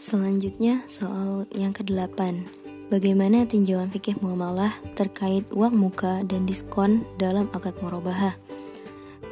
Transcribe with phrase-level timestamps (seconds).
[0.00, 2.16] Selanjutnya soal yang ke-8
[2.88, 8.32] Bagaimana tinjauan fikih muamalah terkait uang muka dan diskon dalam akad murabahah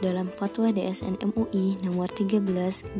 [0.05, 2.45] dalam fatwa DSN MUI nomor 13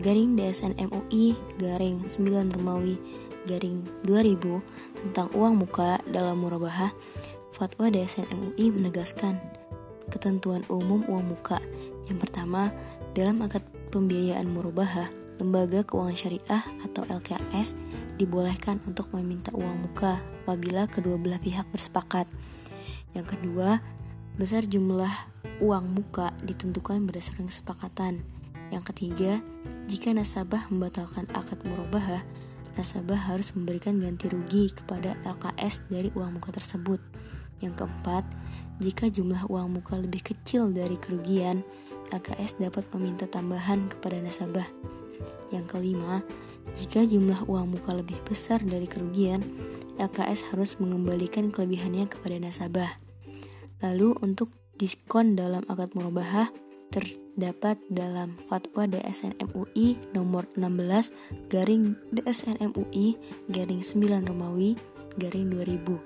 [0.01, 2.97] garing DSN MUI garing 9 Romawi
[3.45, 4.65] garing 2000
[5.05, 6.97] tentang uang muka dalam murabahah
[7.53, 9.37] fatwa DSN MUI menegaskan
[10.09, 11.61] ketentuan umum uang muka.
[12.09, 12.73] Yang pertama
[13.13, 13.61] dalam akad
[13.93, 17.79] pembiayaan murabahah lembaga keuangan syariah atau LKS
[18.19, 22.27] dibolehkan untuk meminta uang muka apabila kedua belah pihak bersepakat.
[23.15, 23.79] Yang kedua,
[24.37, 25.11] besar jumlah
[25.63, 28.23] uang muka ditentukan berdasarkan kesepakatan.
[28.69, 29.33] Yang ketiga,
[29.89, 32.21] jika nasabah membatalkan akad murabahah,
[32.77, 37.01] nasabah harus memberikan ganti rugi kepada LKS dari uang muka tersebut.
[37.59, 38.23] Yang keempat,
[38.79, 41.67] jika jumlah uang muka lebih kecil dari kerugian,
[42.15, 44.98] LKS dapat meminta tambahan kepada nasabah.
[45.51, 46.23] Yang kelima,
[46.77, 49.41] jika jumlah uang muka lebih besar dari kerugian,
[49.99, 52.93] LKS harus mengembalikan kelebihannya kepada nasabah.
[53.83, 56.51] Lalu untuk diskon dalam akad murabahah
[56.89, 63.19] terdapat dalam Fatwa DSN MUI nomor 16 garing DSN MUI
[63.53, 64.79] garing 9 Romawi
[65.21, 66.01] garing 2000.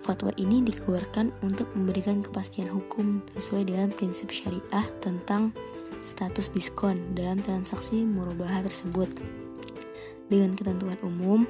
[0.00, 5.50] Fatwa ini dikeluarkan untuk memberikan kepastian hukum sesuai dengan prinsip syariah tentang
[6.06, 9.10] status diskon dalam transaksi murabahah tersebut.
[10.30, 11.42] Dengan ketentuan umum,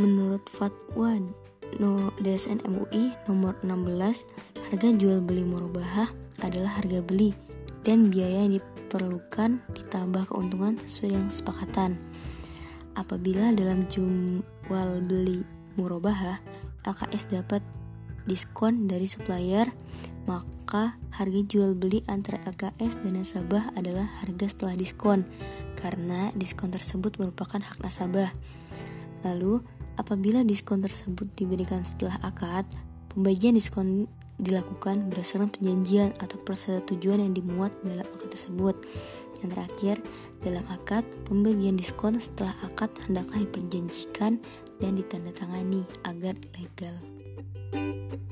[0.00, 1.20] menurut fatwa
[1.76, 4.24] no DSN MUI nomor 16,
[4.72, 6.08] harga jual beli murabahah
[6.40, 7.36] adalah harga beli
[7.84, 11.90] dan biaya yang diperlukan ditambah keuntungan sesuai dengan kesepakatan.
[12.96, 15.44] Apabila dalam jual beli
[15.76, 16.40] murabahah,
[16.88, 17.60] LKS dapat
[18.26, 19.70] diskon dari supplier
[20.26, 25.22] maka harga jual beli antara LKS dan nasabah adalah harga setelah diskon
[25.78, 28.34] karena diskon tersebut merupakan hak nasabah.
[29.22, 29.62] Lalu,
[29.94, 32.66] apabila diskon tersebut diberikan setelah akad,
[33.14, 38.76] pembagian diskon dilakukan berdasarkan perjanjian atau persetujuan yang dimuat dalam akad tersebut.
[39.40, 39.96] Yang terakhir,
[40.42, 44.42] dalam akad, pembagian diskon setelah akad hendaklah diperjanjikan
[44.82, 47.15] dan ditandatangani agar legal.
[47.72, 48.25] Thank you.